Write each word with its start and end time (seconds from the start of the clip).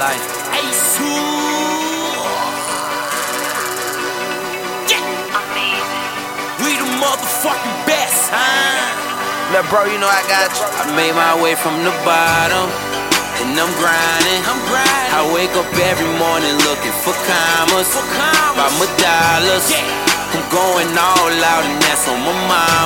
life. 0.00 0.24
Ace 0.56 0.96
We 6.64 6.72
the 6.80 6.88
motherfucking 7.04 7.78
best, 7.84 8.32
huh? 8.32 9.52
Look, 9.52 9.68
bro, 9.68 9.84
you 9.84 10.00
know 10.00 10.08
I 10.08 10.24
got 10.24 10.48
you. 10.56 10.64
I 10.80 10.88
made 10.96 11.12
my 11.12 11.36
way 11.44 11.52
from 11.52 11.84
the 11.84 11.92
bottom, 12.00 12.66
and 13.44 13.52
I'm 13.52 13.72
grinding. 13.76 14.40
I'm 14.48 14.60
grinding. 14.72 15.12
I 15.12 15.22
wake 15.36 15.52
up 15.52 15.68
every 15.76 16.08
morning 16.16 16.56
looking 16.64 16.96
for 17.04 17.12
commas, 17.28 17.92
For 17.92 18.04
commas. 18.16 18.56
by 18.56 18.68
my 18.80 18.88
dollars. 18.96 19.68
Yeah. 19.68 19.84
I'm 20.32 20.46
going 20.48 20.88
all 20.96 21.34
out, 21.44 21.64
and 21.68 21.76
that's 21.84 22.08
on 22.08 22.24
my 22.24 22.32
mama. 22.48 22.79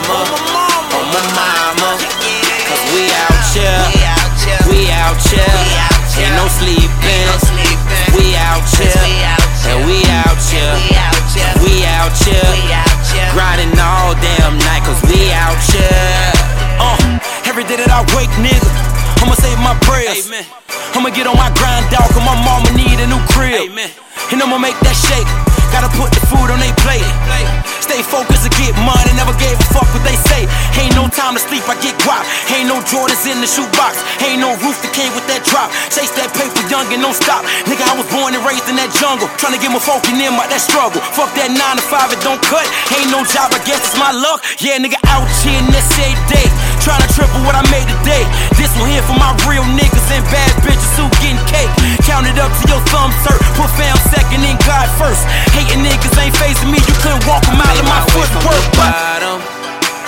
Day 18.32 18.56
that 18.56 18.72
I 18.72 18.84
wake, 18.84 19.04
nigga, 19.20 19.22
I'ma 19.22 19.34
say 19.36 19.52
my 19.60 19.76
prayers. 19.84 20.26
Amen. 20.26 20.44
I'ma 20.94 21.10
get 21.10 21.26
on 21.26 21.36
my 21.36 21.50
grind, 21.58 21.84
dog, 21.90 22.08
cause 22.08 22.24
my 22.24 22.36
mama 22.44 22.70
need 22.72 22.96
a 23.00 23.06
new 23.06 23.20
crib. 23.34 23.68
Amen. 23.70 23.90
And 24.32 24.40
I'ma 24.40 24.58
make 24.58 24.78
that 24.80 24.96
shake. 24.96 25.26
Gotta 25.74 25.90
put 25.98 26.14
the 26.14 26.22
food 26.30 26.54
on 26.54 26.62
they 26.62 26.70
plate. 26.86 27.02
Stay 27.82 27.98
focused 27.98 28.46
and 28.46 28.54
get 28.54 28.72
money, 28.86 29.10
never 29.18 29.34
gave 29.42 29.58
a 29.58 29.66
fuck 29.74 29.86
what 29.90 30.06
they 30.06 30.14
say. 30.30 30.46
Ain't 30.78 30.94
no 30.94 31.10
time 31.10 31.34
to 31.34 31.42
sleep, 31.42 31.66
I 31.66 31.74
get 31.82 31.98
guap. 32.06 32.22
Ain't 32.54 32.70
no 32.70 32.78
Jordans 32.86 33.26
in 33.26 33.42
the 33.42 33.50
shoebox. 33.50 33.98
Ain't 34.22 34.38
no 34.38 34.54
roof 34.62 34.78
that 34.86 34.94
came 34.94 35.10
with 35.18 35.26
that 35.26 35.42
drop. 35.42 35.74
Chase 35.90 36.14
that 36.14 36.30
paper 36.32 36.62
young 36.70 36.86
and 36.94 37.02
don't 37.02 37.18
stop. 37.18 37.42
Nigga, 37.66 37.84
I 37.90 37.94
was 37.98 38.06
born 38.14 38.38
and 38.38 38.42
raised 38.46 38.70
in 38.70 38.78
that 38.78 38.94
jungle. 38.94 39.26
Tryna 39.34 39.58
get 39.58 39.74
my 39.74 39.82
folk 39.82 40.06
in 40.06 40.16
them 40.16 40.38
out 40.38 40.48
that 40.48 40.62
struggle. 40.62 41.02
Fuck 41.12 41.34
that 41.34 41.50
9 41.50 41.58
to 41.58 41.84
5, 41.84 42.14
it 42.14 42.22
don't 42.22 42.40
cut. 42.40 42.64
Ain't 42.94 43.10
no 43.10 43.26
job, 43.26 43.50
I 43.50 43.58
guess 43.66 43.82
it's 43.82 43.98
my 43.98 44.14
luck. 44.14 44.46
Yeah, 44.62 44.78
nigga, 44.78 44.98
out 45.10 45.26
here 45.42 45.58
in 45.58 45.66
this 45.74 45.86
every 45.98 46.16
day. 46.30 46.48
Tryna 46.84 47.08
triple 47.16 47.40
what 47.48 47.56
I 47.56 47.64
made 47.72 47.88
today. 47.88 48.28
This 48.60 48.68
one 48.76 48.92
here 48.92 49.00
for 49.08 49.16
my 49.16 49.32
real 49.48 49.64
niggas 49.72 50.04
and 50.12 50.20
bad 50.28 50.52
bitches 50.60 50.92
who 51.00 51.08
getting 51.24 51.40
cake. 51.48 51.72
Count 52.04 52.28
it 52.28 52.36
up 52.36 52.52
to 52.52 52.62
your 52.68 52.82
thumbs 52.92 53.16
hurt. 53.24 53.40
Put 53.56 53.72
fam 53.80 53.96
second 54.12 54.44
and 54.44 54.60
God 54.68 54.84
first. 55.00 55.24
Hating 55.56 55.80
niggas 55.80 56.12
ain't 56.20 56.36
facing 56.36 56.68
me. 56.68 56.76
You 56.84 56.96
couldn't 57.00 57.24
walk 57.24 57.40
a 57.48 57.54
mile 57.56 57.78
in 57.80 57.88
my 57.88 58.04
footwork. 58.12 58.64
But 58.76 58.92
bottom, 58.92 59.40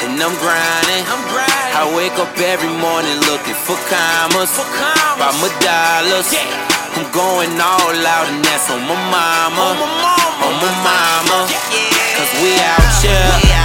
and 0.05 0.21
I'm 0.21 0.37
grinding. 0.37 1.03
I'm 1.09 1.25
grinding. 1.33 1.73
I 1.81 1.85
wake 1.97 2.17
up 2.21 2.29
every 2.37 2.73
morning 2.77 3.17
looking 3.25 3.57
for 3.57 3.77
commas, 3.89 4.53
For 4.53 4.69
commas. 4.77 5.17
by 5.17 5.33
my 5.41 5.49
dollars. 5.65 6.29
Yeah. 6.29 6.45
I'm 6.97 7.09
going 7.13 7.53
all 7.57 7.97
out, 8.05 8.29
and 8.29 8.41
that's 8.45 8.69
on 8.69 8.85
my 8.85 8.97
mama. 9.09 9.65
On 9.65 9.81
my 9.81 9.89
mama. 10.05 10.45
On 10.45 10.55
my 10.61 10.73
mama. 10.85 11.39
Yeah. 11.49 12.21
Cause 12.21 12.33
we 12.45 12.53
out 12.61 12.85
here. 13.01 13.33
We 13.41 13.56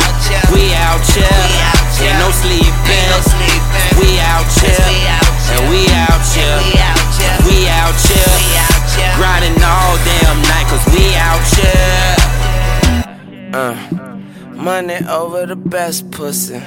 money 14.61 14.99
over 15.09 15.45
the 15.45 15.55
best 15.55 16.11
pussy. 16.11 16.61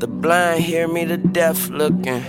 The 0.00 0.06
blind 0.06 0.64
hear 0.64 0.88
me, 0.88 1.04
the 1.04 1.18
deaf 1.18 1.68
looking. 1.68 2.22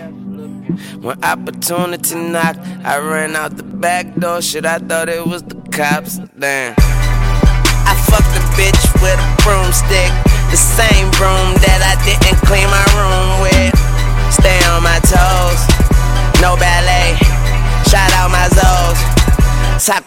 When 1.01 1.23
opportunity 1.23 2.15
knocked, 2.15 2.59
I 2.83 2.97
ran 2.97 3.35
out 3.35 3.57
the 3.57 3.63
back 3.63 4.15
door. 4.15 4.41
Shit, 4.41 4.65
I 4.65 4.79
thought 4.79 5.07
it 5.09 5.25
was 5.25 5.43
the 5.43 5.55
cops. 5.71 6.19
Damn. 6.37 6.75
I 6.77 7.93
fucked 8.09 8.35
a 8.35 8.43
bitch 8.59 8.83
with 9.01 9.19
a 9.19 9.29
broomstick. 9.43 10.11
The 10.51 10.57
same 10.57 11.09
broom 11.17 11.55
that 11.63 11.79
I 11.81 11.95
didn't 12.03 12.39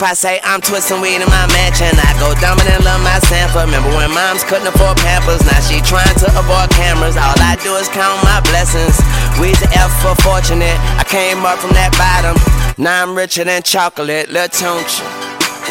Sock 0.06 0.14
say 0.14 0.40
I'm 0.44 0.60
twisting 0.60 1.00
weed 1.02 1.18
in 1.18 1.26
my 1.26 1.46
mansion. 1.50 1.90
I 1.98 2.14
go 2.22 2.30
dominant, 2.38 2.86
love 2.86 3.02
my 3.02 3.18
Sanford. 3.26 3.66
Remember 3.66 3.90
when 3.90 4.06
moms 4.14 4.44
couldn't 4.46 4.70
afford 4.70 4.98
pampers? 5.02 5.42
Now 5.42 5.58
she 5.58 5.82
trying 5.82 6.14
to 6.22 6.30
avoid 6.38 6.70
cameras. 6.70 7.18
All 7.18 7.34
I 7.42 7.58
do 7.58 7.74
is 7.74 7.90
count 7.90 8.14
my 8.22 8.38
blessings. 8.46 8.94
We's 9.42 9.58
the 9.58 9.66
F 9.74 9.90
for 9.98 10.14
fortunate. 10.22 10.78
I 10.94 11.02
came 11.02 11.42
up 11.42 11.58
from 11.58 11.74
that 11.74 11.90
bottom. 11.98 12.38
Now 12.78 13.02
I'm 13.02 13.18
richer 13.18 13.42
than 13.42 13.62
chocolate. 13.66 14.30
Lil 14.30 14.46
Tunechi. 14.46 15.02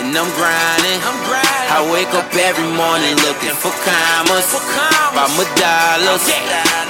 And 0.03 0.11
I'm 0.11 0.27
grinding. 0.35 0.99
I'm 0.99 1.19
grinding. 1.23 1.71
I 1.71 1.79
wake 1.87 2.11
up 2.11 2.27
every 2.35 2.67
morning 2.75 3.15
looking 3.23 3.55
for 3.55 3.71
commas. 3.87 4.51
For 4.51 4.59
commas. 4.59 5.15
By 5.15 5.31
my 5.31 5.47
dollars. 5.55 6.27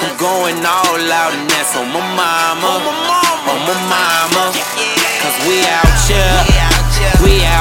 I'm 0.02 0.18
going 0.18 0.58
all 0.66 0.98
out, 1.14 1.32
and 1.38 1.46
that's 1.54 1.78
on 1.78 1.94
my 1.94 2.02
mama. 2.18 2.74
On 2.74 2.82
my 2.82 2.95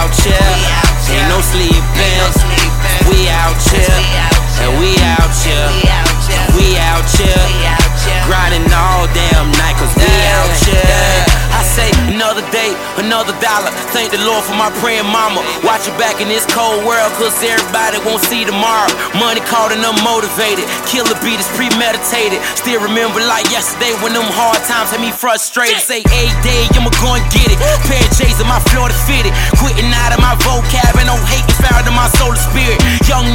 out 0.05 0.13
here. 0.21 0.37
We 0.37 0.69
out 0.69 1.01
here. 1.09 1.17
Ain't 1.17 1.29
no 1.33 1.41
sleeping. 1.41 1.81
Ain't 1.97 2.21
no 2.21 2.29
sleeping. 2.37 3.01
We 3.09 3.19
out 3.33 3.57
here. 3.73 3.97
We 3.97 4.13
out 4.21 4.45
here. 4.53 4.69
And 4.69 4.73
we 4.79 4.91
out 5.01 5.33
here. 5.41 5.69
We 5.73 5.89
out 5.89 6.21
here. 6.29 6.45
We 6.53 6.67
out 6.77 7.07
here. 7.09 7.45
We 7.49 7.65
out 7.65 7.97
here. 8.05 8.23
Grinding 8.29 8.69
all 8.73 9.09
damn 9.13 9.49
night, 9.61 9.77
cause 9.81 9.93
we 9.97 10.05
out 10.05 10.53
here. 10.65 11.45
I 11.55 11.63
say 11.63 11.89
another 12.11 12.43
day, 12.51 12.75
another 12.99 13.33
dollar. 13.39 13.71
Thank 13.95 14.11
the 14.11 14.21
Lord 14.25 14.43
for 14.45 14.57
my 14.59 14.75
praying 14.83 15.07
mama. 15.07 15.45
Watch 15.63 15.87
your 15.87 15.97
back 15.97 16.19
in 16.21 16.27
this 16.27 16.45
cold 16.51 16.83
world, 16.83 17.13
cause 17.15 17.35
everybody 17.45 18.01
won't 18.03 18.25
see 18.25 18.43
tomorrow. 18.45 18.91
Money 19.15 19.41
caught 19.47 19.71
and 19.71 19.85
unmotivated. 19.85 20.67
Killer 20.89 21.15
beat 21.23 21.39
is 21.39 21.49
premeditated. 21.55 22.43
Still 22.59 22.81
remember 22.83 23.21
like 23.23 23.47
yesterday 23.53 23.93
when 24.03 24.13
them 24.13 24.27
hard 24.27 24.59
times 24.67 24.91
had 24.91 24.99
me 25.01 25.13
frustrated. 25.15 25.79
Say 25.79 26.01
a 26.03 26.23
day, 26.43 26.67
I'ma 26.75 26.91
go 26.99 27.15
and 27.15 27.25
get 27.31 27.53
it. 27.53 27.59
Pair 27.87 28.03
of 28.03 28.11
J's 28.17 28.41
in 28.41 28.49
my 28.49 28.59
Florida 28.73 28.97
fitted. 29.05 29.31
Quitting 29.31 29.33
out 29.45 29.54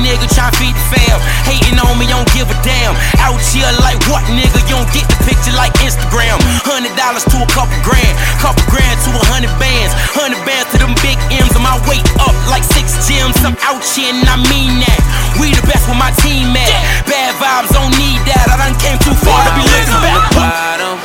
nigga 0.10 0.26
tryna 0.34 0.54
feed 0.58 0.74
the 0.74 0.86
fam. 0.90 1.18
Hating 1.46 1.78
on 1.78 1.94
me, 2.02 2.10
don't 2.10 2.26
give 2.34 2.50
a 2.50 2.58
damn. 2.66 2.98
Out 3.22 3.38
here 3.54 3.70
like 3.86 4.02
what 4.10 4.26
nigga? 4.34 4.58
You 4.66 4.82
don't 4.82 4.90
get 4.90 5.06
the 5.06 5.18
picture 5.30 5.54
like 5.54 5.74
Instagram. 5.86 6.42
Hundred 6.66 6.98
dollars 6.98 7.22
to 7.30 7.38
a 7.38 7.50
couple 7.54 7.78
grand. 7.86 8.18
Couple 8.42 8.66
grand 8.74 8.98
to 9.06 9.14
a 9.14 9.24
hundred 9.30 9.54
bands. 9.62 9.94
Hundred 10.18 10.42
bands 10.50 10.74
to 10.74 10.82
them 10.82 10.98
big 11.06 11.22
M's 11.30 11.54
and 11.54 11.62
my 11.62 11.78
weight 11.86 12.06
up 12.18 12.34
like 12.50 12.66
six 12.66 12.98
gyms. 13.06 13.38
I'm 13.46 13.54
out 13.70 13.86
here 13.86 14.10
and 14.10 14.26
I 14.26 14.42
mean 14.50 14.82
that. 14.82 15.02
We 15.38 15.54
the 15.54 15.62
best 15.70 15.86
with 15.86 16.02
my 16.02 16.10
team 16.26 16.50
at. 16.58 16.74
Bad 17.06 17.38
vibes, 17.38 17.70
don't 17.70 17.94
need 18.02 18.20
that. 18.26 18.50
I 18.50 18.56
done 18.58 18.76
came 18.82 18.98
too 19.06 19.14
far 19.22 19.46
to 19.46 19.52
be 19.54 19.62
looking 19.62 20.02
back. 20.02 20.26
bottom, 20.34 20.98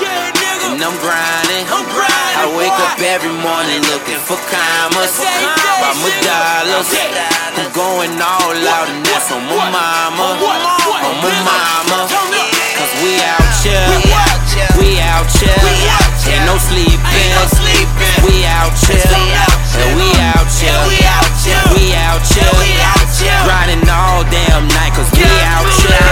and 0.73 0.81
I'm 0.81 0.97
grinding. 1.05 1.65
I'm 1.69 1.87
grinding, 1.93 2.41
I 2.41 2.45
wake 2.57 2.73
up 2.73 2.97
every 3.05 3.37
morning 3.45 3.85
looking 3.93 4.21
for 4.25 4.41
commas. 4.49 5.13
For 5.13 5.29
commas. 5.29 5.85
By 5.85 5.93
my 6.01 6.11
dollars. 6.25 7.34
Going 7.95 8.11
all 8.19 8.51
out, 8.75 8.91
and 8.91 9.07
that's 9.07 9.31
on 9.31 9.39
my 9.47 9.71
mama. 9.71 10.35
On 10.35 11.15
my 11.23 11.31
mama. 11.47 12.11
Cause 12.11 12.91
we 12.99 13.23
out 13.23 13.39
here. 13.63 13.87
We 14.75 14.99
out 14.99 15.31
here. 15.31 15.55
Ain't 15.55 16.43
no 16.43 16.59
sleeping. 16.59 17.07
We 18.27 18.43
out 18.51 18.75
here. 18.83 18.99
And 19.79 19.95
we 19.95 20.11
out 20.27 20.51
here. 20.59 20.75
We 20.91 21.07
out 21.07 22.19
here. 22.35 22.51
Grinding 23.47 23.87
all 23.87 24.27
damn 24.27 24.67
night, 24.75 24.91
cause 24.99 25.07
we 25.15 25.31
out 25.47 25.71
here. 25.87 26.11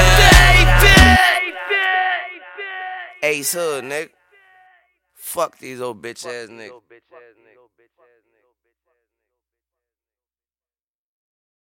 Ace 3.25 3.54
Hood, 3.54 3.82
nigga. 3.82 4.10
Fuck 5.16 5.59
these 5.59 5.81
old 5.81 6.00
bitch 6.00 6.25
ass 6.26 6.49
niggas. 6.49 6.78